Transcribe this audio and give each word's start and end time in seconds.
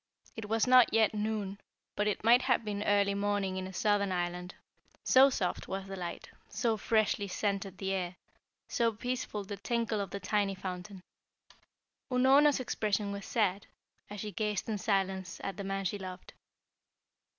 It 0.35 0.49
was 0.49 0.65
not 0.65 0.91
yet 0.93 1.13
noon, 1.13 1.61
but 1.95 2.07
it 2.07 2.23
might 2.23 2.41
have 2.41 2.65
been 2.65 2.81
early 2.81 3.13
morning 3.13 3.57
in 3.57 3.67
a 3.67 3.71
southern 3.71 4.11
island, 4.11 4.55
so 5.03 5.29
soft 5.29 5.67
was 5.67 5.85
the 5.85 5.95
light, 5.95 6.27
so 6.49 6.75
freshly 6.75 7.27
scented 7.27 7.77
the 7.77 7.91
air, 7.91 8.15
so 8.67 8.93
peaceful 8.93 9.43
the 9.43 9.57
tinkle 9.57 10.01
of 10.01 10.09
the 10.09 10.19
tiny 10.19 10.55
fountain. 10.55 11.03
Unorna's 12.11 12.59
expression 12.59 13.11
was 13.11 13.27
sad, 13.27 13.67
as 14.09 14.21
she 14.21 14.31
gazed 14.31 14.67
in 14.67 14.79
silence 14.79 15.39
at 15.43 15.57
the 15.57 15.63
man 15.63 15.85
she 15.85 15.99
loved. 15.99 16.33